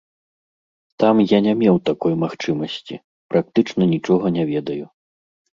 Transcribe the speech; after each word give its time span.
Там 1.03 1.15
я 1.31 1.39
не 1.49 1.53
меў 1.61 1.77
такой 1.91 2.13
магчымасці, 2.25 2.95
практычна 3.35 3.83
нічога 3.93 4.25
не 4.39 4.49
ведаю. 4.55 4.83